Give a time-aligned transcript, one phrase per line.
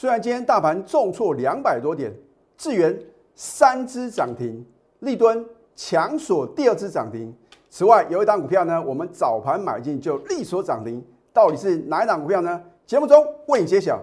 [0.00, 2.14] 虽然今天大盘重挫两百多点，
[2.56, 2.96] 智源
[3.34, 4.64] 三只涨停，
[5.00, 7.34] 立敦强锁第二只涨停。
[7.68, 12.62] 此外，有一档股票呢，我们早盘买进就力所涨停，到底是哪一档股票呢？
[12.86, 14.00] 节目中为你揭晓。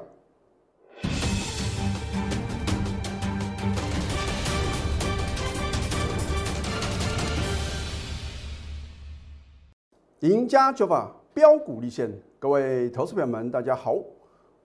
[10.19, 13.95] 赢家九法标股立现，各位投资朋友们，大家好，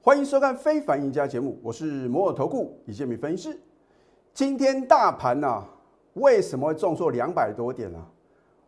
[0.03, 3.61] 欢迎收看《非凡赢家》节目，我是摩尔投顾李建民分析师。
[4.32, 5.63] 今天大盘呢，
[6.14, 8.03] 为什么会重挫两百多点呢？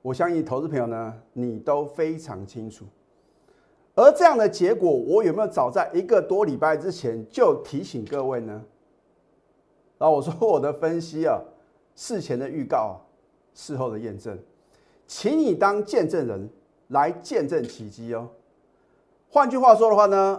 [0.03, 2.85] 我相信投资朋友呢，你都非常清楚。
[3.95, 8.63] 而这样的结果，我有没有早在一个多礼拜之前就提醒各位呢？
[9.97, 11.41] 然后我说我的分析啊，
[11.95, 13.01] 事前的预告，
[13.55, 14.39] 事后的验证，
[15.07, 16.51] 请你当见证人。
[16.89, 18.29] 来见证奇迹哦。
[19.31, 20.39] 换句话说的话呢，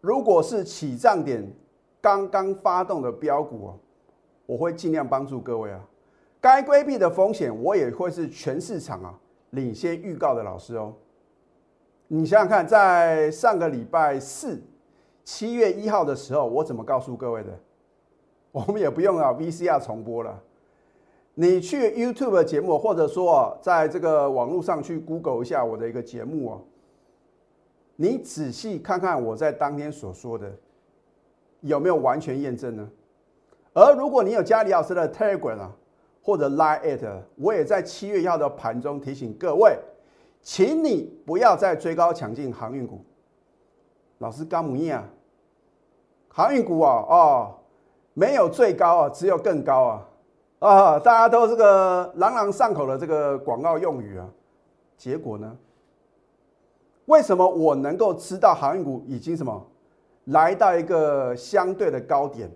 [0.00, 1.46] 如果是起涨点
[2.00, 3.78] 刚刚发动的标股哦，
[4.46, 5.80] 我会尽量帮助各位啊。
[6.40, 9.14] 该规避的风险，我也会是全市场啊
[9.50, 10.94] 领先预告的老师哦。
[12.08, 14.62] 你想想看，在上个礼拜四
[15.22, 17.50] 七月一号的时候，我怎么告诉各位的？
[18.52, 20.42] 我们也不用啊 VCR 重播了。
[21.34, 26.60] 你去 YouTube 节目，或者说，在这个网络上去 Google 一下我的一个节目哦，
[28.02, 30.50] 你仔细看看我在当天所说的
[31.60, 32.88] 有没有完全验证呢？
[33.74, 35.76] 而如果你有加李老师的 Telegram 啊，
[36.22, 39.78] 或者 Line at，我也在七月一号的盘中提醒各位，
[40.40, 43.04] 请你不要再追高抢进航运股。
[44.16, 45.04] 老师刚母啊，
[46.28, 47.54] 航运股啊，哦，
[48.14, 50.08] 没有最高啊，只有更高啊。
[50.60, 54.26] 啊，大家都这个朗朗上口的这个广告用语啊，
[54.96, 55.54] 结果呢？
[57.10, 59.66] 为什么我能够知道航运股已经什么
[60.26, 62.48] 来到一个相对的高点，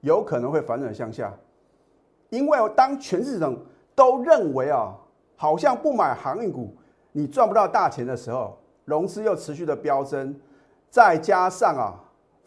[0.00, 1.30] 有可能会反转向下？
[2.30, 3.54] 因为当全市场
[3.94, 4.96] 都认为啊，
[5.36, 6.74] 好像不买航运股
[7.12, 10.34] 你赚不到大钱的时候，融资又持续的飙升，
[10.88, 12.00] 再加上啊，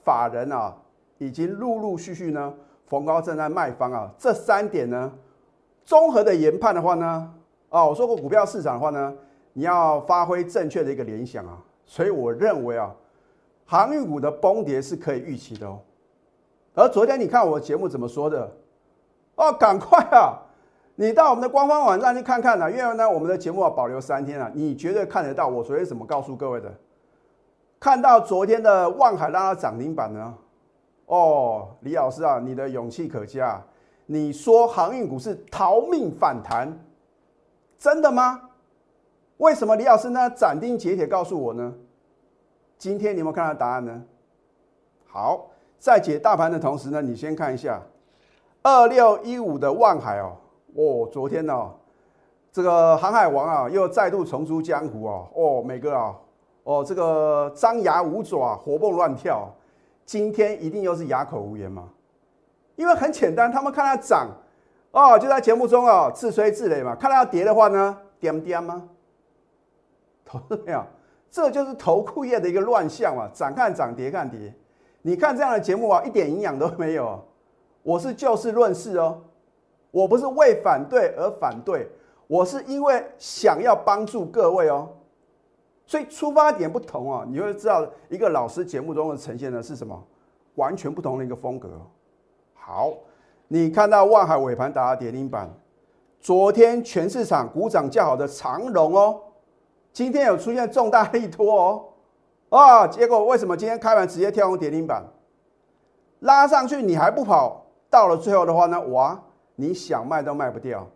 [0.03, 0.75] 法人啊
[1.19, 2.51] 已经陆陆续续呢。
[2.87, 5.11] 逢高正在卖方啊，这三点呢，
[5.83, 7.31] 综合的研判的话呢，
[7.69, 9.13] 啊，我说过股票市场的话呢，
[9.57, 12.93] 你要发挥正确的一个联想啊，所以我认为啊，
[13.65, 15.79] 航运股的崩跌是可以预期的哦。
[16.75, 18.55] 而昨天你看我节目怎么说的？
[19.33, 20.37] 哦，赶快啊，
[20.93, 26.71] 你到我们的官方网站去看看呢，因为呢，我们的节目要保留三天啊，你绝对看得到我昨天怎么告诉各位的。
[27.79, 30.35] 看到昨天的万海拉到涨停板呢？
[31.07, 33.59] 哦，李老师啊，你的勇气可嘉。
[34.05, 36.77] 你说航运股是逃命反弹，
[37.79, 38.41] 真的吗？
[39.37, 41.73] 为什么李老师呢斩钉截铁告诉我呢？
[42.77, 44.03] 今天你有没有看到答案呢？
[45.07, 45.47] 好，
[45.79, 47.81] 在解大盘的同时呢，你先看一下
[48.61, 50.37] 二六一五的万海哦，
[50.75, 51.71] 哦，昨天呢，
[52.51, 56.15] 这个航海王啊又再度重出江湖啊，哦，每个啊，
[56.63, 59.49] 哦，这个张牙舞爪，活蹦乱跳。
[60.05, 61.89] 今天一定又是哑口无言嘛？
[62.75, 64.29] 因为很简单，他们看它涨，
[64.91, 66.95] 哦，就在节目中哦自吹自擂嘛。
[66.95, 68.87] 看它要跌的话呢，点点吗？
[70.27, 70.83] 投资没有？
[71.31, 74.53] 这就是投顾业的一个乱象嘛， 涨看涨，跌看跌。
[75.01, 77.23] 你看这样的节目啊，一点营养都没有。
[77.83, 79.21] 我是就事论事哦，
[79.91, 81.87] 我不是为反对而反对，
[82.27, 84.89] 我是因为想要帮助各位哦。
[85.85, 90.01] 所以出发点不同啊，你会知道一个老师节目中的呈现的是什么，
[90.55, 91.69] 完全不同的一个风格。
[92.53, 92.93] 好，
[93.47, 95.49] 你看到万海尾盘打跌停板，
[96.19, 99.21] 昨天全市场股涨较好的长荣哦，
[99.97, 101.85] 今天有出现重大利多哦，
[102.49, 105.03] 啊，结果为什么今天开盘直接跳空跌停板，
[106.19, 109.19] 拉上去你还不跑，到了最后的话呢，哇，
[109.55, 110.87] 你想卖都卖不掉，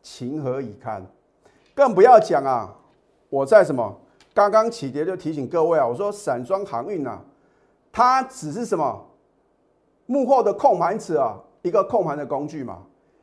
[0.00, 1.04] 情何以堪？
[1.74, 2.72] 更不要讲啊，
[3.30, 3.98] 我在什么？
[4.32, 7.20] 刚刚起跌就提醒各位啊，我说散装航运啊，
[7.90, 9.06] 它只是什么
[10.06, 12.78] 幕后的控盘者啊，一个控盘的工具嘛。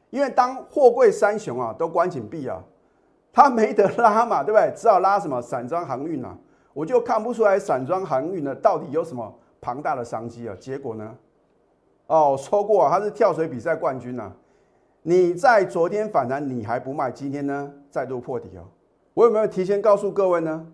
[0.09, 2.61] 因为当货柜三雄啊都关紧闭啊，
[3.37, 4.73] 他没得拉嘛，对不对？
[4.75, 6.35] 只好拉什么散装航运啊，
[6.73, 9.31] 我就看不出来散装航运呢到底有什么
[9.61, 10.55] 庞大的商机啊。
[10.59, 11.15] 结果呢，
[12.07, 14.31] 哦，说过啊，它是跳水比赛冠军呐。
[15.03, 18.65] 你在昨天反弹你还不卖，今天呢再度破底哦。
[19.13, 20.65] 我有没有提前告诉各位呢？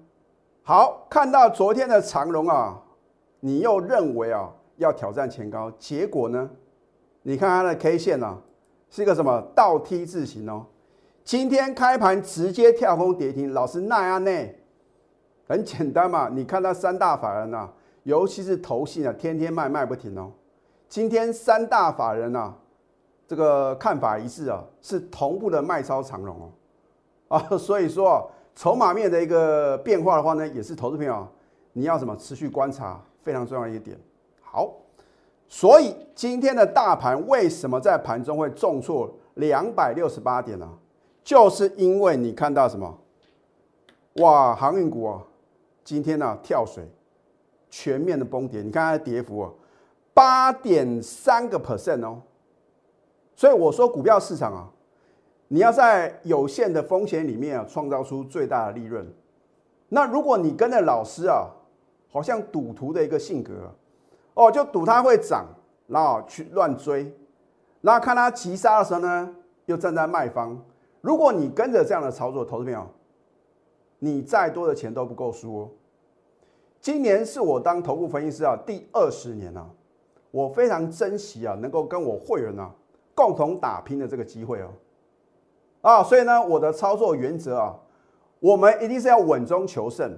[0.61, 2.81] 好，看到昨天的长龙啊，
[3.41, 6.49] 你又认为啊要挑战前高，结果呢？
[7.23, 8.37] 你看它的 K 线呢，
[8.89, 10.65] 是一个什么倒 T 字形哦。
[11.23, 14.31] 今天开盘直接跳空跌停，老师那样呢？
[15.47, 17.69] 很简单嘛，你看到三大法人呐，
[18.03, 20.31] 尤其是投信啊，天天卖卖不停哦。
[20.89, 22.53] 今天三大法人啊，
[23.27, 26.51] 这个看法一致啊，是同步的卖超长龙
[27.29, 31.27] 哦，啊，所以说筹码面的一个变化的话呢，也是投资朋友
[31.71, 33.97] 你要什么持续观察非常重要一点。
[34.41, 34.73] 好，
[35.47, 40.69] 所以今天的大盘为什么在盘中会重挫两百六十八点呢？
[41.23, 42.99] 就是因为你看到什么？
[44.17, 45.23] 哇，航运股啊，
[45.83, 46.87] 今天呢跳水。
[47.75, 49.49] 全面的崩跌，你看它的跌幅啊，
[50.13, 52.21] 八点三个 percent 哦。
[53.35, 54.69] 所以我说股票市场啊，
[55.47, 59.11] 你要在有限的风险里面啊，创造出最大的利润。
[59.89, 61.49] 那如果你跟着老师啊，
[62.11, 63.73] 好像赌徒的一个性格
[64.35, 65.47] 哦，就赌它会涨，
[65.87, 67.11] 然后去乱追，
[67.81, 69.35] 然后看它急杀的时候呢，
[69.65, 70.63] 又站在卖方。
[71.03, 72.87] 如果你跟着这样的操作，投资朋友，
[73.99, 75.69] 你再多的钱都不够输哦。
[76.79, 79.69] 今年是我当头部分析师啊第二十年了，
[80.31, 82.73] 我非常珍惜啊能够跟我会员啊
[83.13, 84.69] 共同打拼的这个机会哦，
[85.81, 87.77] 啊，所以呢我的操作原则啊，
[88.39, 90.17] 我们一定是要稳中求胜，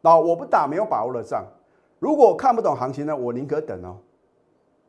[0.00, 1.44] 啊，我不打没有把握的仗，
[1.98, 3.98] 如果看不懂行情呢，我宁可等哦。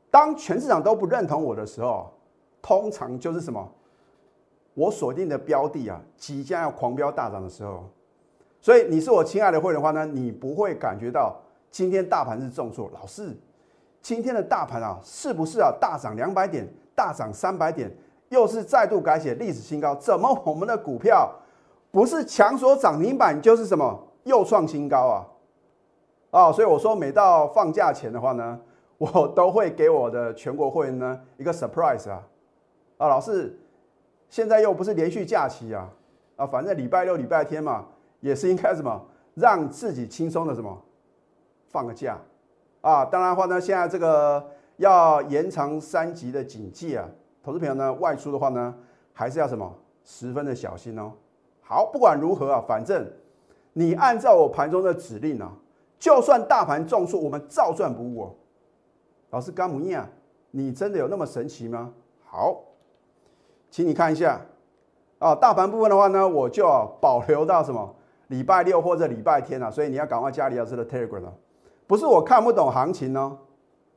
[0.10, 2.14] 当全市场都不认同我的时候，
[2.62, 3.70] 通常就是什么，
[4.78, 7.84] 我锁定的标的啊即将要狂飙大涨的时候。
[8.62, 11.36] 所以你是我亲爱的会员的话呢，你不会感觉到
[11.72, 12.88] 今天大盘是重挫。
[12.94, 13.36] 老师，
[14.04, 17.92] 今天的大盘啊，是不是啊大涨两百点，大涨三百点，
[18.30, 19.96] 又是再度改写历史新高？
[19.96, 21.34] 怎么我们的股票
[21.90, 25.26] 不是强锁涨停板，就是什么又创新高啊？
[26.30, 28.60] 啊，所以我说每到放假前的话呢，
[29.00, 32.22] 我都会给我的全国会员呢一个 surprise 啊
[32.98, 33.58] 啊，老师，
[34.30, 35.90] 现在又不是连续假期啊
[36.36, 37.86] 啊，反正礼拜六、礼拜天嘛。
[38.20, 39.00] 也是应该什么
[39.36, 40.76] 让自己轻松的什么
[41.70, 42.18] 放个假
[42.82, 43.06] 啊？
[43.06, 44.44] 当然话呢，现在这个
[44.78, 47.08] 要延长三级的警戒啊，
[47.44, 48.74] 投资朋友呢外出的话呢，
[49.14, 49.72] 还是要什么
[50.04, 51.12] 十分的小心哦。
[51.62, 53.08] 好，不管如何啊，反正
[53.74, 55.54] 你按照我盘中的指令啊，
[56.00, 58.36] 就算大盘重挫，我们照赚不误哦。
[59.30, 60.10] 老师甘姆尼啊，
[60.50, 61.94] 你真的有那么神奇吗？
[62.26, 62.64] 好，
[63.78, 64.42] 请你看一下
[65.20, 66.66] 啊，大盘部分的话呢，我就
[67.00, 67.94] 保留到什么？
[68.30, 71.32] 礼拜六或者礼拜天啊，所以你要赶快加李老师的 Telegram 啊，
[71.86, 73.38] 不是我看不懂行情哦，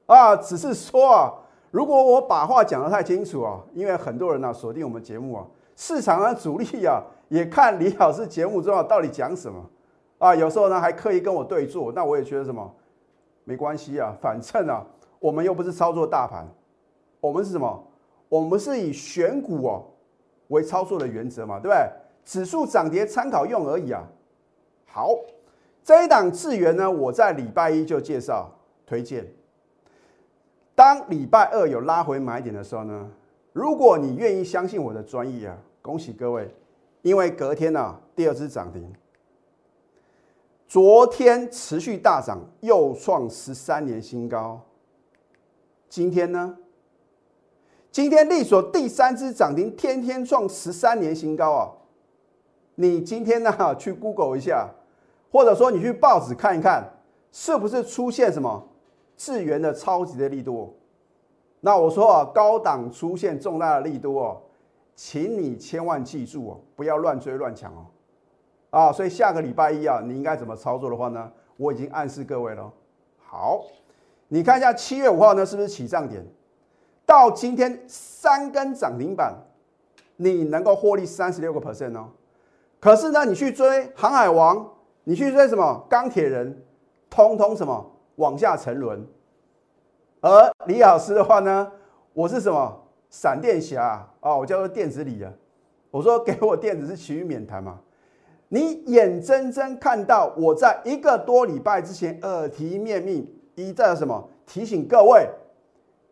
[0.04, 1.32] 啊，只是说啊，
[1.70, 9.64] 如果我把话讲得太清楚啊，因为很多人呢锁定我们节目啊，市场的主力啊也看李老师节目之后到底讲什么
[10.18, 12.70] 啊，有时候呢还刻意跟我对坐，那我也觉得什么
[13.44, 14.84] 没关系啊，反正啊
[15.18, 16.46] 我们又不是操作大盘，
[17.18, 17.82] 我们是什么？
[18.30, 19.84] 我们是以选股哦
[20.48, 21.90] 为操作的原则嘛，对不对？
[22.24, 24.02] 指数涨跌参考用而已啊。
[24.86, 25.10] 好，
[25.82, 28.50] 这一档智源呢，我在礼拜一就介绍
[28.86, 29.26] 推荐。
[30.74, 33.10] 当礼拜二有拉回买点的时候呢，
[33.52, 36.54] 如果你愿意相信我的专业啊，恭喜各位，
[37.02, 38.92] 因为隔天呢第二支涨停，
[40.68, 44.60] 昨天持续大涨，又创十三年新高。
[45.88, 46.56] 今天呢，
[47.90, 51.70] 今天力所第三支涨停，天天创十三年新高啊！
[52.76, 54.68] 你今天呢去 Google 一下。
[55.32, 56.92] 或者说你去报纸看一看，
[57.30, 58.68] 是不是出现什么
[59.16, 60.74] 智源的超级的力多？
[61.60, 64.42] 那我说啊，高档出现重大的力多哦，
[64.96, 67.86] 请你千万记住哦，不要乱追乱抢哦。
[68.70, 71.30] 啊，所以下个礼拜一啊，你应该怎么操作的话呢？
[71.56, 72.72] 我已经暗示各位了。
[73.18, 73.62] 好，
[74.26, 76.26] 你看一下七月五号呢，是不是起涨点？
[77.10, 79.34] 到今天三根涨停板，
[80.14, 82.10] 你能够获利三十六个 percent 哦。
[82.78, 84.64] 可是呢，你去追航海王。
[85.04, 86.62] 你去追什么钢铁人，
[87.08, 89.04] 通通什么往下沉沦。
[90.20, 91.72] 而李老师的话呢，
[92.12, 94.36] 我是什么闪电侠啊？
[94.36, 95.32] 我叫做电子李啊。
[95.90, 97.80] 我说给我电子是其余免谈嘛。
[98.48, 103.26] 你眼睁睁看到我在一个多礼拜之前耳提面命
[103.56, 105.26] 一再什么提醒各位，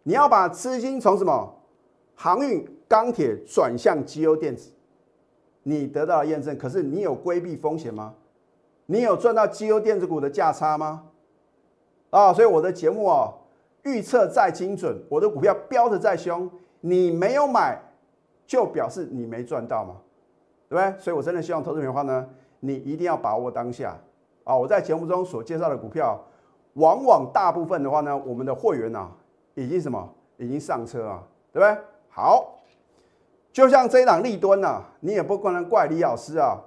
[0.08, 1.54] 你要把资金从什么
[2.14, 4.70] 航运、钢铁转向机优电子，
[5.64, 6.56] 你得到了验证。
[6.56, 8.14] 可是你有规避风险吗？
[8.86, 11.04] 你有赚到绩优电子股的价差吗？
[12.08, 13.30] 啊，所以我的节目啊，
[13.82, 16.50] 预测再精准，我的股票飙的再凶，
[16.80, 17.78] 你没有买，
[18.46, 19.96] 就表示你没赚到嘛，
[20.70, 20.98] 对不对？
[20.98, 22.26] 所以我真的希望投资的话呢，
[22.60, 23.94] 你一定要把握当下
[24.44, 24.56] 啊！
[24.56, 26.18] 我在节目中所介绍的股票，
[26.72, 29.06] 往往大部分的话呢，我们的会员呐，
[29.64, 31.22] 已经什么，已经上车啊，
[31.52, 31.76] 对不对？
[32.08, 32.58] 好，
[33.52, 36.58] 就像这一档立端呐，你也不可能怪李老师啊。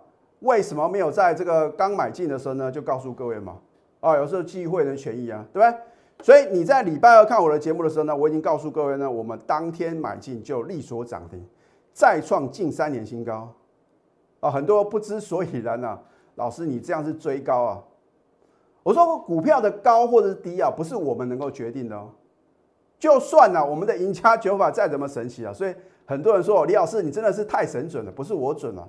[0.42, 2.72] 为什么没有在这个刚买进的时候呢？
[2.72, 3.58] 就告诉各位嘛，
[4.00, 5.80] 啊，有时候基于会员的权益啊，对不对？
[6.24, 11.46] 所以你在礼拜二看我的节目的时候呢，我已经告诉各位呢，我们当天买进就利索涨停，
[11.94, 13.54] 再创近三年新高
[14.40, 16.00] 啊，很多不知所以然啊，
[16.36, 17.84] 老师你这样是追高啊？
[18.84, 22.10] 我说股票的高或者是低啊，不是我们能够决定的哦。
[23.02, 25.74] 就算呢，我们的赢家九法再怎么神奇啊，所以
[26.06, 28.88] 很多人说李老师你真的是太神准了，不是我准了，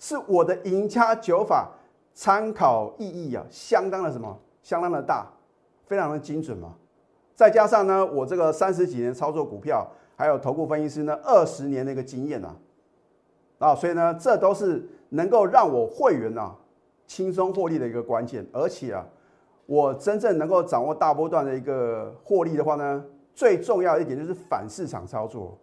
[0.00, 1.70] 是我的赢家九法
[2.12, 5.30] 参考意义啊，相当的什么，相当的大，
[5.86, 6.74] 非常的精准嘛。
[7.36, 12.56] 再加上呢，我这个三十几年操作股票，还有投顾分析师呢二十年的一个经验啊，
[13.60, 16.52] 啊，所以呢，这都是能够让我会员啊
[17.06, 18.44] 轻松获利的一个关键。
[18.50, 19.06] 而且啊，
[19.66, 23.04] 我真正能够掌握大波段的一个获利的话呢。
[23.34, 25.58] 最重要一点就是反市场操作。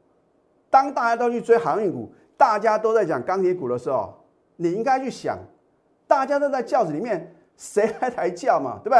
[0.69, 4.13] 当大家都去追航运股，大家都在讲钢铁股的时候，
[4.55, 5.37] 你应该去想，
[6.07, 8.99] 大家都在轿子里面，谁来抬轿嘛，对不对？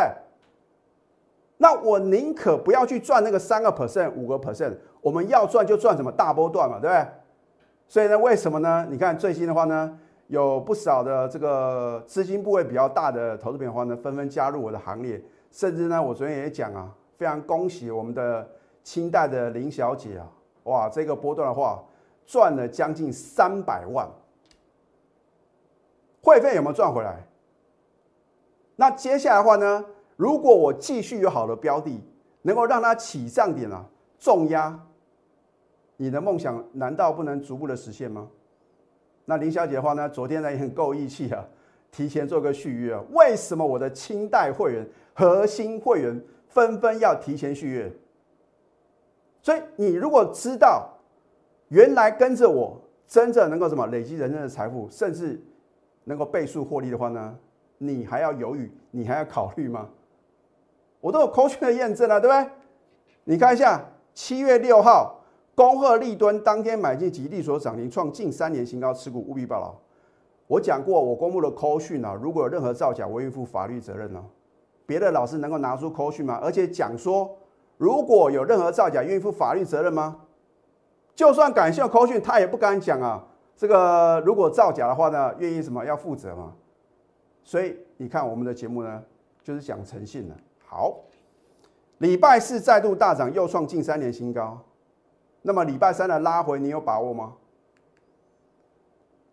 [1.58, 7.06] 那我宁可不要去赚那个三个 percent、五个 percent，我们要赚就赚什么大波段嘛，对不对？
[7.88, 8.88] 所以呢，为什么呢？
[8.90, 15.22] 你看最新的话呢，有不少的这个资金部位比较大的投资品的话呢，纷纷加入我的行列，
[15.52, 18.48] 甚至呢，我昨天也讲啊，非常恭喜我们的。
[18.90, 20.28] 清代的林小姐啊，
[20.64, 21.80] 哇，这个波段的话
[22.26, 24.10] 赚了将近三百万，
[26.24, 27.24] 会费有没有赚回来？
[28.76, 32.04] 那接下来的话呢，如果我继续有好的标的，
[32.42, 33.86] 能够让它起涨点啊，
[34.18, 34.88] 重压，
[35.96, 38.28] 你的梦想难道不能逐步的实现吗？
[39.24, 41.46] 那林小姐的话呢，昨天呢也很够义气啊，
[41.92, 43.04] 提前做个续约啊。
[43.12, 47.94] 为什么我的清代会员、核心会员纷纷要提前续约？
[49.42, 50.90] 所以你如果知道
[51.70, 55.42] 原来跟着我真正能够什么累积人生的财富，甚至
[56.04, 57.38] 能够倍数获利的话呢，
[57.78, 59.88] 你还要犹豫，你还要考虑吗？
[61.00, 62.52] 我都有科学的验证了，对不对？
[63.24, 65.22] 你看一下七月六号，
[65.56, 69.74] 恭贺立敦当天买进吉利所涨停，创近三年新高，持股务必报牢。
[70.48, 74.24] 我讲过，我公布的扣讯啊，如果有任何造假，我愿负法律责任呢。
[74.86, 76.40] 别的老师能够拿出扣讯吗？
[76.44, 77.36] 而且讲说。
[77.80, 80.18] 如果有任何造假，愿意负法律责任吗？
[81.16, 83.26] 就算感谢扣讯，他也不敢讲啊。
[83.56, 86.54] 这个如果造假的话呢，愿意什么要负责吗？
[87.42, 89.02] 所以你看我们的节目呢，
[89.42, 90.36] 就是讲诚信的。
[90.68, 90.94] 好，
[92.00, 94.60] 礼拜四再度大涨，又创近三年新高。
[95.42, 97.36] 那么礼拜三的拉回，你有把握吗？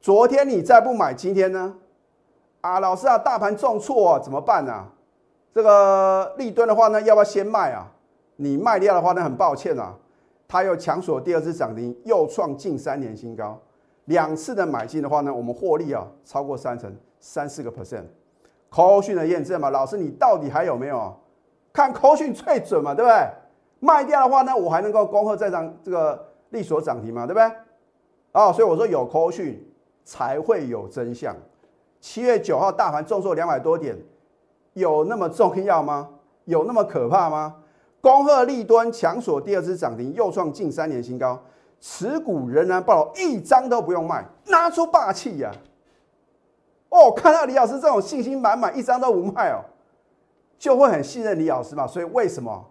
[0.01, 1.75] 昨天你再不买，今天呢？
[2.61, 4.87] 啊，老师啊，大盘重挫啊，怎么办呢？
[5.53, 7.91] 这个立吨的话呢，要不要先卖啊？
[8.37, 9.95] 你卖掉的话呢，很抱歉啊，
[10.47, 13.59] 它又强锁第二次涨停，又创近三年新高。
[14.05, 18.05] 两次的买进的话呢，我们获利啊超过三成，三四个 percent。
[18.69, 21.15] 扣讯的验证嘛，老师你到底还有没有？
[21.73, 23.29] 看扣讯最准嘛，对不对？
[23.81, 27.51] 卖掉的话呢，我还能够恭贺再涨这个利索涨停嘛，对不对？
[28.33, 29.67] 哦，所以我说有扣讯
[30.05, 31.35] 才会有真相。
[32.01, 33.97] 七月九号大盘重挫两百多点，
[34.75, 36.09] 有那么重要吗？
[36.45, 37.57] 有那么可怕吗？
[38.07, 41.43] 恭贺利端强锁第二次涨停，又创近三年新高，
[41.81, 45.51] 持股仍然爆一张都不用卖，拿出霸气呀！
[46.89, 49.59] 哦，看到李老师这种信心满满，一张都不卖哦，
[50.57, 51.85] 就会很信任李老师嘛。
[51.85, 52.65] 所以为什么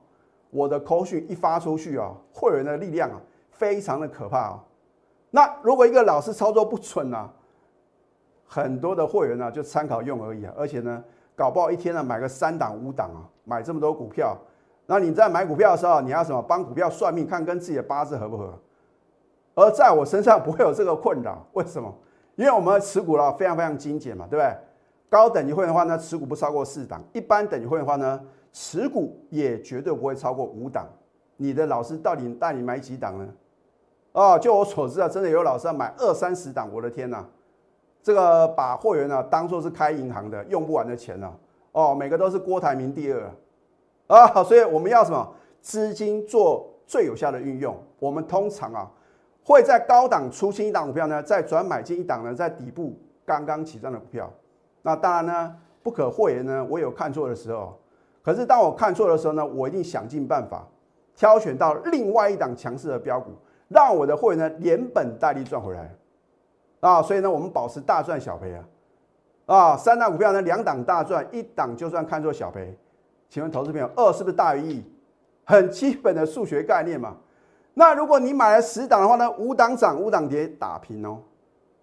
[0.51, 3.19] 我的口讯一发出去啊，会员的力量啊，
[3.51, 4.59] 非常的可怕哦。
[5.31, 7.29] 那如果一个老师操作不准呢，
[8.47, 11.03] 很多的会员呢就参考用而已啊，而且呢，
[11.35, 14.37] 搞不好一天呢买个三档五档啊，买这么多股票。
[14.87, 16.41] 那你在买股票的时候，你要什么？
[16.41, 18.53] 帮股票算命，看跟自己的八字合不合。
[19.55, 21.93] 而在我身上不会有这个困扰， 为什么？
[22.35, 24.55] 因为我们持股了非常非常精简嘛，对不对？
[25.09, 28.19] 高等级会员的话呢，持股不超过四档；一般等级会员的话呢，
[28.51, 30.85] 持股也绝对不会超过五档。
[31.37, 33.27] 你的老师到底带你买几档呢？
[34.11, 37.25] 哦，就我所知啊，真的有老师要买二三十档，我的天呐，
[38.03, 41.33] 这个把会员呢当做是开银行的，用不完的钱呢。
[41.71, 43.31] 哦，每个都是郭台铭第二。
[44.07, 47.75] 啊，所以我们要什么资金做最有效的运用？
[47.99, 48.91] 我们通常啊
[49.43, 52.95] 会在高档出清一档股票呢，再转买进一档呢，在底部
[53.25, 54.31] 刚刚起涨的股票。
[54.83, 57.79] 那当然呢，不可讳言呢，我有看错的时候。
[58.21, 60.67] 可是当我看错的时候呢，我一定想尽办法
[61.15, 63.31] 挑选到另外一档强势的标股，
[63.67, 65.95] 让我的会员呢连本带利赚回来。
[66.79, 68.65] 啊，所以呢，我们保持大赚小赔啊。
[69.47, 72.77] 啊，三档股票呢，两档大赚，一档就算看错小赔。
[73.35, 74.81] 请问投资朋友，二是不是大于一？
[75.43, 77.17] 很基本的数学概念嘛。
[77.73, 81.19] 那如果你买了十档的话呢，五档涨，五档跌，打平哦。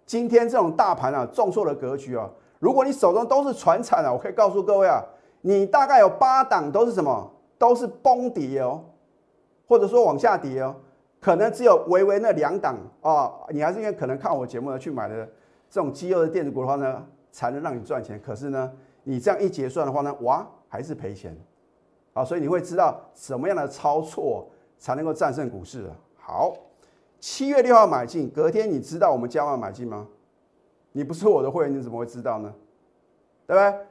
[0.06, 2.26] 今天这种大盘啊，重挫的格局啊，
[2.58, 5.04] 如果你手中都是船产啊，我可以告诉各位啊，
[5.42, 7.30] 你大概有八档都是什么？
[7.58, 8.82] 都是崩跌哦，
[9.68, 10.74] 或者说往下跌哦，
[11.20, 15.28] 可能只有微微那两档啊，你还是因为可能看我节目呢去买的
[15.68, 18.18] 这种绩优的电子股的话呢，才能让你赚钱。
[18.24, 21.36] 可是呢，你这样一结算的话呢，哇，还是赔钱
[22.14, 22.24] 啊！
[22.24, 24.48] 所以你会知道什么样的操作
[24.78, 25.84] 才能够战胜股市？
[26.16, 26.54] 好，
[27.20, 30.08] 七月六号买进，隔天你知道我们加码买进吗？
[30.92, 32.54] 你不是我的会员，你怎么会知道呢？
[33.46, 33.86] 对不对？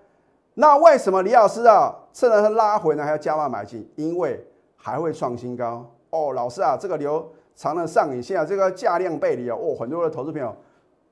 [0.55, 3.87] 那为什么李老师啊，趁着它拉回呢，还要加码买进？
[3.95, 4.43] 因为
[4.75, 6.33] 还会创新高哦。
[6.33, 10.51] 老师啊，这个留长的上影线啊，这个价量背离啊，哦，很多的投资朋友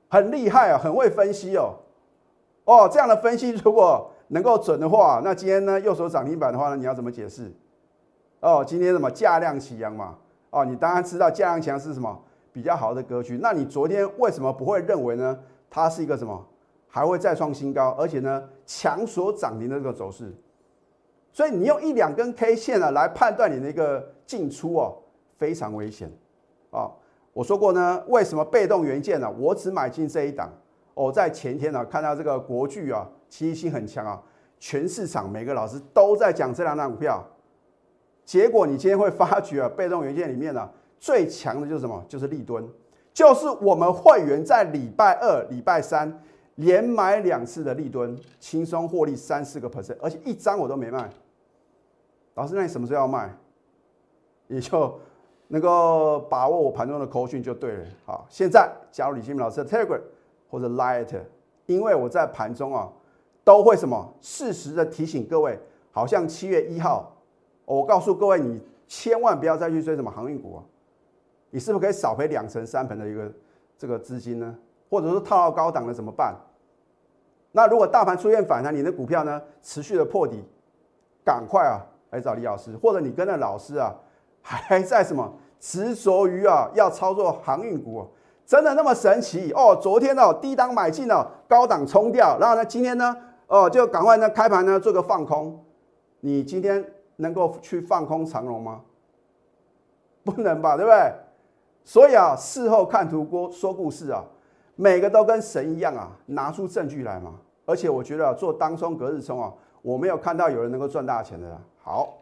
[0.08, 1.76] 很厉害啊，很会分析哦。
[2.64, 7.52] 哦，这样的分析如果能够准的话，那今天呢右手涨停板的话呢，你要怎么解释？
[8.40, 10.16] 哦，今天什么价量齐扬嘛？
[10.50, 12.20] 哦，你当然知道价量齐扬是什么
[12.52, 13.38] 比较好的格局。
[13.42, 15.38] 那你昨天为什么不会认为呢？
[15.68, 16.46] 它是一个什么？
[16.92, 20.34] 还会再创新高，而且呢，强所涨停的这个走势，
[21.32, 24.96] 所以你用一两根 K 线呢来判断你的一个进出哦，
[25.38, 26.10] 非常危险
[26.72, 26.90] 啊！
[27.32, 29.30] 我说过呢，为什么被动元件呢？
[29.38, 30.52] 我只买进这一档。
[30.94, 34.22] 我在前天呢看到这个国巨啊，其性很强啊，
[34.58, 37.26] 全市场每个老师都在讲这两档股票，
[38.26, 40.68] 结果你今天会发觉啊，被动元件里面呢
[40.98, 42.04] 最强的就是什么？
[42.06, 42.68] 就是立敦，
[43.14, 46.22] 就是我们会员在礼拜二、礼拜三。
[46.56, 51.08] 连买两次的利吨，轻松获利三四个 percent，而且一张我都没卖。
[52.34, 53.34] 老师，那你什么时候要卖？
[54.46, 55.00] 也就
[55.48, 57.86] 能够把握我盘中的口讯就对了。
[58.04, 60.02] 好，现在加入李新明老师的 Telegram
[60.50, 61.18] 或者 Light，
[61.64, 62.92] 因为我在盘中啊
[63.44, 65.58] 都会什么适时的提醒各位。
[65.92, 67.12] 好像七月一号，
[67.64, 70.62] 我告诉各位，你千万不要再去追什么航运股啊！
[71.50, 73.32] 你是不是可以少赔两成三成的一个
[73.76, 74.56] 这个资金呢？
[74.88, 76.34] 或者说套到高档的怎么办？
[77.50, 80.44] 那如果大盘出现反弹，你的股票呢持续的破底，
[81.24, 83.92] 赶快啊来找李老师，或者你跟着老师啊
[84.40, 85.28] 还在什么
[85.58, 88.06] 执着于啊要操作航运股，
[88.46, 89.74] 真的那么神奇哦？
[89.74, 93.16] 昨天哦低档买进了，高档冲掉，然后呢今天呢
[93.50, 95.60] 哦就赶快呢开盘呢做个放空，
[96.20, 96.84] 你今天
[97.16, 98.80] 能够去放空长龙吗？
[100.22, 101.12] 不能吧，对不对？
[101.82, 104.24] 所以啊事后看图说说故事啊。
[104.76, 107.34] 每个都跟神一样啊，拿出证据来嘛！
[107.66, 111.60] 而且我觉得啊做当冲隔日冲啊，我没有看到有人能够赚大钱的。
[111.82, 112.18] 好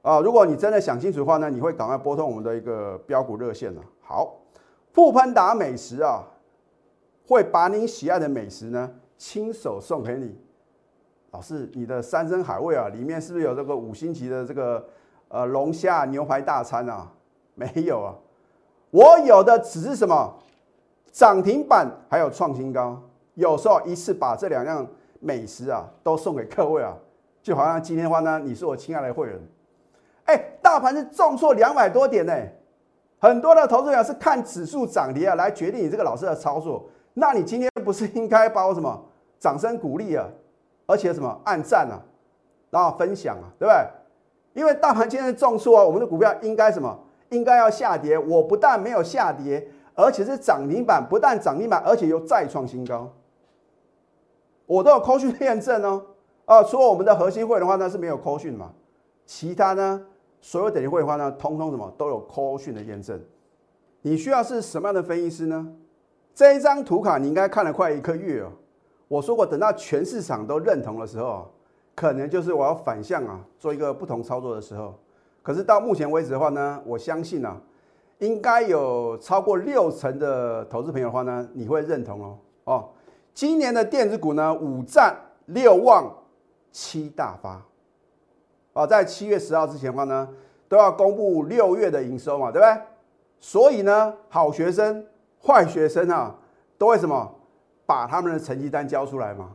[0.00, 3.82] 啊，如果你真的想清楚的话呢，你会赶快拨通我们的一个标股热线了。
[4.00, 4.36] 好，
[4.94, 6.22] 富喷达美食啊，
[7.26, 8.90] 会把你喜爱的美食呢
[9.20, 10.34] 亲手送给你。
[11.32, 14.82] 老师，你的山珍海味啊，里面是不是有这个五星级的这个
[15.28, 17.06] 呃龙虾牛排大餐啊？
[17.54, 18.14] 没有啊，
[18.90, 20.34] 我有的只是什么？
[21.12, 22.98] 涨停板还有创新高，
[23.34, 24.86] 有时候一次把这两样
[25.18, 26.96] 美食啊都送给各位啊，
[27.42, 29.38] 就好像今天的话呢，你是我亲爱的会员，
[30.24, 32.32] 哎，大盘是重挫两百多点呢，
[33.18, 39.04] 很多的投资者是看指数涨跌啊来决定你这个老师的操作，那你今天不是应该把我什么
[39.40, 40.28] 掌声鼓励啊，
[40.86, 41.98] 而且什么按赞啊，
[42.70, 43.84] 然后分享啊，对不对？
[44.52, 46.96] 因为大盘今天重挫啊，我们的股票应该什么？
[47.30, 49.66] 应该要下跌，我不但没有下跌。
[49.96, 53.12] 而且是涨停板，不但涨停板，而且又再创新高。
[54.64, 56.02] 我都有扣讯验证哦。
[56.46, 58.72] 啊，除了我们的核心会的话呢是没有扣讯嘛，
[59.26, 60.02] 其他呢
[60.40, 63.20] 所有等级会的话呢，通通什么都有扣讯的验证。
[64.00, 65.68] 你需要是什么样的分析师呢？
[66.34, 68.50] 这一张图卡你应该看了快一个月哦。
[69.10, 71.50] 我说过，等到全市场都认同的时候，
[71.96, 74.94] 可能就是我要反向啊做一个不同操作的时候。
[75.42, 77.60] 可是到目前为止的话呢，我相信啊。
[78.18, 82.88] 应该有超过六成的投资朋友的话呢，你会认同哦哦。
[83.32, 86.14] 今年的电子股呢，五战六旺
[86.70, 87.62] 七大发，
[88.74, 90.28] 哦，在七月十号之前的话呢，
[90.68, 92.82] 都要公布六月的营收嘛，对不对？
[93.40, 95.02] 所以呢，好学生、
[95.42, 96.36] 坏学生啊，
[96.76, 97.34] 都会什么
[97.90, 99.50] 把他们的成绩单交出来嘛，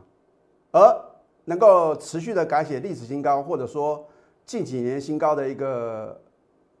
[0.72, 0.80] 而
[1.46, 4.06] 能够持续的改写历史新高，或者说
[4.44, 6.20] 近几年新高的一个。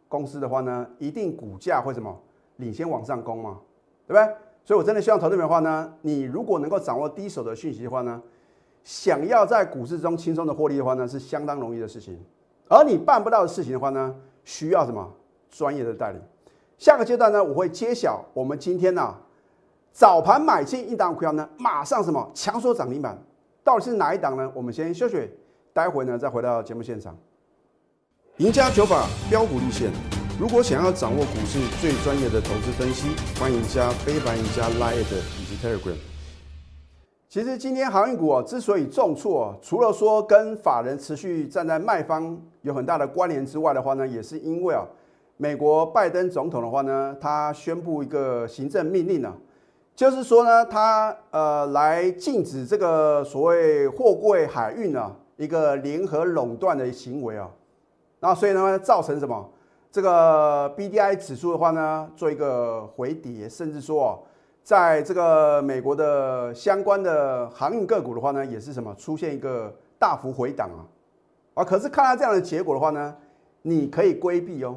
[0.08, 2.16] 公司的话呢，一定股价会什么
[2.58, 3.58] 领先往上攻嘛，
[4.06, 4.36] 对不对？
[4.64, 8.22] 所以我真的希望投资者的话呢，你如果能够掌握第一手的讯息的话呢，
[8.84, 12.16] 想要在股市中轻松的获利的话呢，是相当容易的事情。
[12.68, 14.14] 而你办不到的事情的话呢，
[14.44, 15.12] 需要什么
[15.50, 16.22] 专业的带领。
[16.78, 19.12] 下个阶段呢，我会揭晓我们今天呢
[19.96, 23.16] 早盘买进一档股票呢，马上什么强缩涨停板，
[23.64, 24.52] 到底是哪一档呢？
[24.54, 25.26] 我们先休息，
[25.72, 27.16] 待会呢再回到节目现场。
[28.36, 29.90] 赢家九法标股立线。
[30.38, 33.08] 如果想要掌握股市最专业的投资分析，
[33.40, 35.96] 欢迎加非凡、赢家 Line 以及 Telegram。
[37.30, 44.84] 其实今天航运股啊之所以重挫，除了说跟法人持续站在卖方有很大的关联之外的话呢，也是因为啊，
[45.38, 49.32] 美国拜登总统的话呢，他宣布一个行政命令呢，
[49.96, 57.50] 就是说呢，他呃来禁止这个所谓货柜海运啊一个联合垄断的行为啊，
[58.20, 59.50] 那所以呢造成什么？
[59.90, 64.22] 这个 B D I 指数的话呢，做一个回跌，甚至说。
[64.62, 70.82] 在这个美国的相关的航运个股的话呢，也是什么出现一个大幅回档啊，
[71.54, 73.14] 啊，可是看到这样的结果的话呢，
[73.62, 74.76] 你可以规避哦，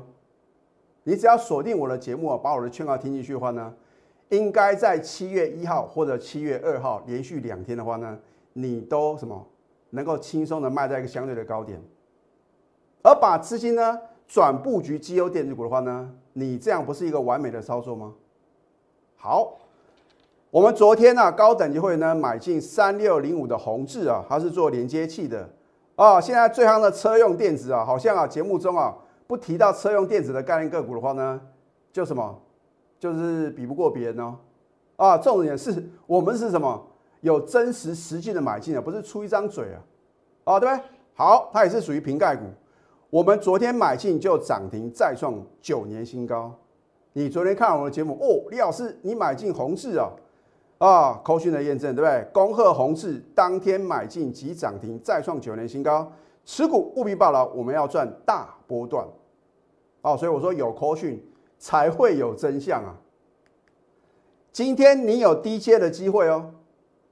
[1.05, 3.73] 你只要锁定我的节目啊，把我的劝告听进去的话呢，
[4.29, 8.17] 应该在七月一号或者七月二号连续两天的话呢，
[8.53, 9.47] 你都什么
[9.91, 11.79] 能够轻松的卖在一个相对的高点，
[13.03, 18.13] 而把资金呢转布局绩优电子股的话呢，你这样不是一个完美的操作吗？
[19.15, 19.57] 好。
[20.51, 25.47] 我们昨天呢，高等级会呢买进三六零五的宏志啊，它是做连接器的
[25.95, 26.19] 啊。
[26.19, 31.39] 现在最夯的车用电子啊，好像啊节目中啊不提到车用电子的概念个股的话呢，
[31.93, 32.41] 就什么
[32.99, 34.35] 就是比不过别人哦
[34.97, 35.17] 啊。
[35.17, 36.85] 重点是我们是什么
[37.21, 39.79] 有真实实际的买进啊，不是出一张嘴啊
[40.43, 40.83] 啊，对不对？
[41.15, 42.43] 好，它也是属于瓶盖股。
[43.09, 46.53] 我们昨天买进就涨停再创九年新高。
[47.13, 50.09] 你昨天看我的节目哦，李老师，你买进宏志啊？
[50.77, 52.25] 啊，扣讯的验证对不对？
[52.31, 56.09] 恭贺宏志当天买进即涨停，再创九年新高，
[56.45, 59.05] 持股务必报牢，我们要赚大波段。
[60.03, 61.21] 哦，所以我说有扣讯
[61.59, 62.95] 才会有真相啊。
[64.51, 66.51] 今天你有低阶的机会哦。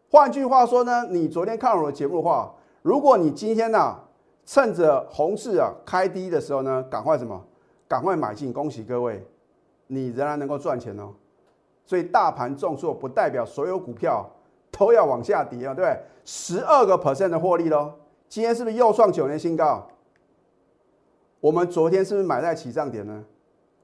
[0.10, 4.00] 换句话说呢，你昨天看我的节目的话，如果你今天呢
[4.46, 7.46] 趁着红市啊开低的时候呢，赶快什么？
[7.88, 9.26] 赶快买进，恭喜各位，
[9.88, 11.14] 你仍然能够赚钱哦。
[11.86, 14.30] 所以大盘重挫不代表所有股票
[14.72, 16.00] 都要往下跌啊，对不对？
[16.26, 17.94] 十二个 percent 的获利喽，
[18.28, 19.88] 今天是不是又创九年新高？
[21.40, 23.24] 我们昨天是不是买在起涨点呢？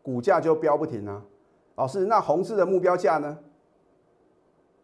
[0.03, 1.19] 股价就飙不停啊！
[1.75, 3.35] 老师，那红字的目标价呢？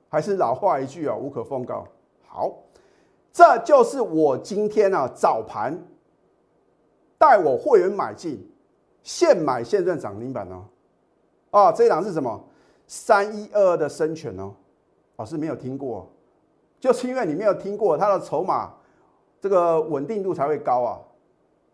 [0.08, 1.86] 还是老话一句啊，无可奉告。
[2.26, 2.52] 好，
[3.32, 5.78] 这就是我今天啊早盘
[7.18, 8.50] 带我会员买进，
[9.04, 10.64] 现买现赚涨停板哦。
[11.52, 12.44] 啊，这一档是什么？
[12.88, 14.52] 三一二的生权哦，
[15.18, 16.10] 老师没有听过，
[16.80, 18.74] 就是因为你没有听过，它的筹码
[19.42, 21.00] 这个稳定度才会高啊。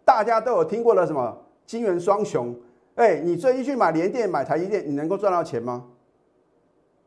[0.04, 2.54] 大家都有听过的什么金元双雄，
[2.96, 5.86] 哎，你最近去买联电、买台积电，你能够赚到钱吗？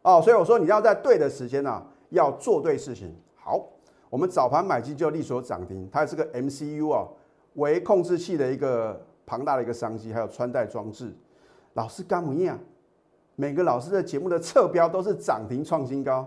[0.02, 3.14] 哦，所以我说你要在对的时间呢，要做对事情。
[3.36, 3.64] 好，
[4.10, 7.08] 我们早盘买进就利索涨停，它是个 MCU 啊，
[7.54, 11.10] 为控制器的一个庞大的一个商机，还有穿戴装置。
[11.72, 12.58] 老师干不样？
[13.34, 16.26] 每个老师的节目的侧标都是涨停创新高，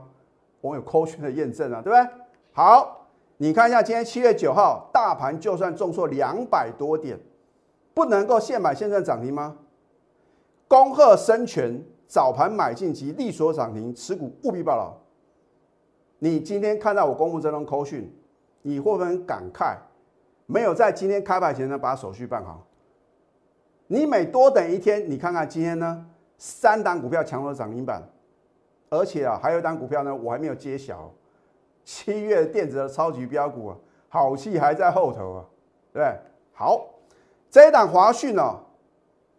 [0.62, 2.14] 我有科学的验证啊，对不对？
[2.52, 7.20] 好，你看一下今天七月九号，大盘就算重挫两百多点，
[7.94, 9.58] 不能够现买现赚涨停吗？
[10.68, 14.94] 恭贺生权早盘买进及利索涨停，持股务必报牢。
[16.20, 18.14] 你今天看到我公布这通口讯，
[18.62, 19.76] 你会不会很感慨？
[20.46, 22.66] 没有在今天开盘前呢把手续办好，
[23.88, 26.06] 你每多等一天，你看看今天呢？
[26.38, 28.02] 三档股票强弱涨停板，
[28.90, 31.12] 而且啊，还有一档股票呢，我还没有揭晓。
[31.84, 33.78] 七月电子的超级标股啊，
[34.10, 35.46] 好戏还在后头啊，
[35.94, 36.20] 对不对？
[36.54, 36.86] 好，
[37.52, 38.58] 这一档华讯呢，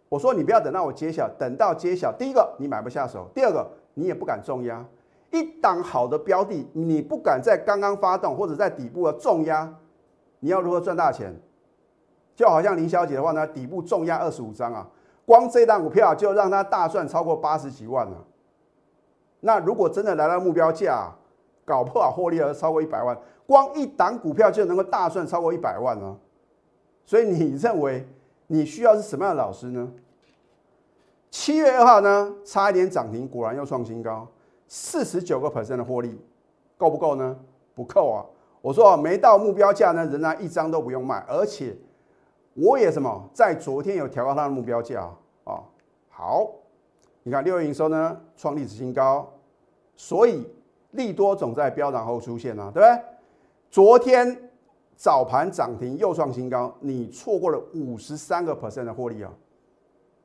[0.07, 4.85] 我说你不要等到我揭晓，等到揭晓，第一个你买不下手，第二个你也不敢重压。
[5.31, 9.73] 一档好的标的，你不敢在刚刚发动或者在底部的重压，
[10.39, 11.33] 你要如何赚大钱？
[12.35, 14.87] 就好像林小姐的话呢，底部重压二十五张啊。
[15.25, 18.23] 光这档股票就让她大赚超过八十几万了。
[19.39, 21.11] 那如果真的来到目标价，
[21.65, 26.15] 搞不好获利额超过一百万，光一档股票就能够大赚超过一百万呢。
[27.05, 28.07] 所以你认为
[28.47, 29.91] 你需要是什么样的老师呢？
[31.29, 34.27] 七月二号呢，差一点涨停，果然又创新高，
[34.67, 36.19] 四十九个 percent 的获利，
[36.77, 37.37] 够不够呢？
[37.73, 38.25] 不够啊！
[38.61, 41.75] 我说没到目标价呢，仍然一张都不用卖，而且。
[42.55, 45.09] 我也什么，在昨天有调高它的目标价
[45.43, 45.57] 啊。
[46.07, 46.47] 好，
[47.23, 49.27] 你看六月营收呢创历史新高，
[49.95, 50.47] 所以
[50.91, 53.01] 利多总在飙涨后出现啊，对不对？
[53.71, 54.42] 昨天
[54.95, 59.31] 早盘涨停又创新高，你错过了五十三个 percent 的获利啊，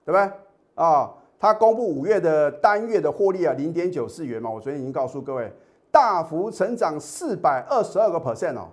[0.05, 0.31] 对不对？
[0.75, 5.53] 啊，它公布五月的单月的获利啊，零点九四元嘛，我昨天已经告诉各位，
[5.91, 8.69] 大幅成长四百二十二个 percent 哦。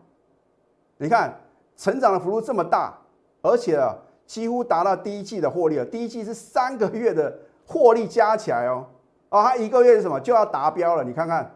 [0.98, 1.34] 你看
[1.76, 2.98] 成长的幅度这么大。
[3.42, 5.86] 而且啊，几乎达到第一季的获利了。
[5.86, 7.32] 第一季是三个月的
[7.64, 8.84] 获利加起来哦，
[9.30, 11.04] 啊，它一个月是什么就要达标了？
[11.04, 11.56] 你看看，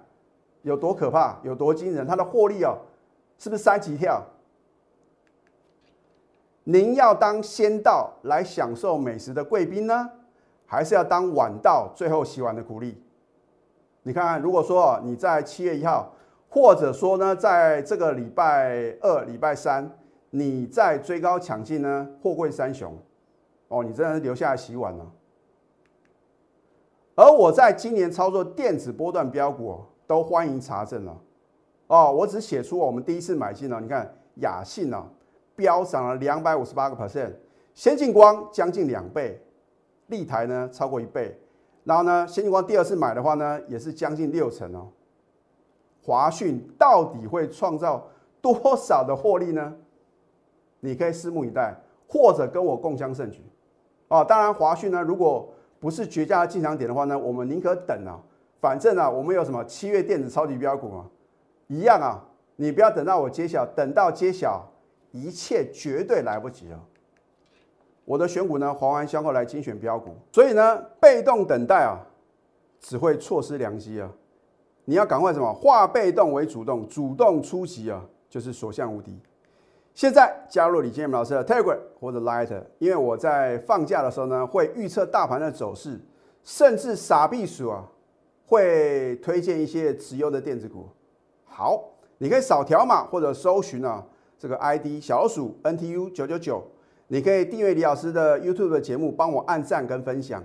[0.62, 2.06] 有多可怕，有多惊人？
[2.06, 2.78] 它的获利哦，
[3.40, 4.24] 是不是三级跳？
[6.66, 10.08] 您要当先到来享受美食的贵宾呢，
[10.68, 13.02] 还是要当晚到最后洗碗的苦力？
[14.04, 16.14] 你看看，如果说你在七月一号，
[16.50, 19.90] 或者说呢，在这个礼拜二、礼拜三，
[20.30, 22.96] 你在追高抢进呢，货柜三雄，
[23.70, 25.12] 哦，你真的是留下来洗碗了。
[27.16, 31.18] 而我在今年操作电子波段标股，都欢迎查证了。
[31.90, 33.82] 哦我只写出我们第一次买进了。
[33.82, 35.06] 你看雅信啊，
[35.56, 37.34] 飙涨了两百五十八个 percent，
[37.74, 39.42] 先进光将近两倍，
[40.08, 41.38] 立台呢超过一倍。
[41.84, 44.88] 然后呢，先进光第二次买的话呢，也是将近六成哦。
[46.04, 48.08] 华讯到底会创造
[48.40, 49.76] 多少的获利呢？
[50.82, 51.76] 你可以拭目以待，
[52.08, 53.44] 或者跟我共襄盛举。
[54.10, 55.50] 哦，当然华讯呢，如果
[55.80, 58.22] 不是绝佳的进场点的话呢，我们宁可等啊。
[58.62, 61.06] 反正啊，我们有什么七月电子超级标股啊，
[61.70, 62.26] 一样啊。
[62.58, 64.70] 你不要等到我揭晓，等到揭晓，
[65.12, 66.86] 一切绝对来不及了。
[68.04, 72.06] 我的选股呢，环环相扣来精选标股，所以呢，被动等待啊，
[72.82, 74.12] 只会错失良机啊。
[74.84, 79.18] 你要赶快什么化被动为主动，主动出击啊，就是所向无敌。
[79.94, 85.98] 现在加入李建明老师的 Telegram 或者 Light，因为我在放假的时候呢，会预测大盘的走势，
[86.44, 87.88] 甚至傻避暑啊，
[88.48, 90.90] 会推荐一些直优的电子股。
[91.50, 91.84] 好，
[92.20, 94.04] 你可以扫条码或者搜寻啊，
[94.38, 96.64] 这个 ID 小鼠 NTU 九九九，
[97.08, 100.44] 你可以订阅李老师的 YouTube 的节目，帮我按赞跟分享。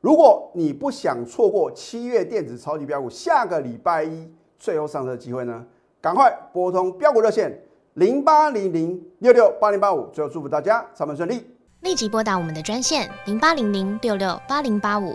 [0.00, 5.64] 如果你不想错过七月电子超级标股下个礼拜一最后上车的机会呢，
[6.00, 7.60] 赶快拨通标股热线。
[7.94, 11.44] 零八零零六六八零八五，最后祝福大家上班顺利。
[11.82, 15.14] 立即拨打我们的专线零八零零六六八零八五